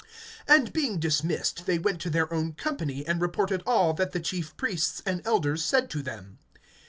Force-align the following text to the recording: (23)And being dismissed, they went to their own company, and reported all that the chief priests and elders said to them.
(23)And 0.47 0.73
being 0.73 0.99
dismissed, 0.99 1.67
they 1.67 1.77
went 1.77 2.01
to 2.01 2.09
their 2.09 2.33
own 2.33 2.53
company, 2.53 3.05
and 3.05 3.21
reported 3.21 3.61
all 3.67 3.93
that 3.93 4.13
the 4.13 4.19
chief 4.19 4.57
priests 4.57 4.99
and 5.05 5.21
elders 5.27 5.63
said 5.63 5.91
to 5.91 6.01
them. 6.01 6.39